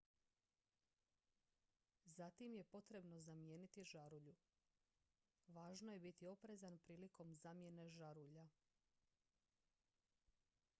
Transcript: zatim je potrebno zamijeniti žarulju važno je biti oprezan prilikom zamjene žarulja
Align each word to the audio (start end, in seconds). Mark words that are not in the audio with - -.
zatim 2.13 2.55
je 2.59 2.63
potrebno 2.63 3.19
zamijeniti 3.27 3.83
žarulju 3.93 4.35
važno 5.47 5.93
je 5.93 5.99
biti 5.99 6.27
oprezan 6.33 6.79
prilikom 6.87 7.35
zamjene 7.35 7.89
žarulja 7.99 8.49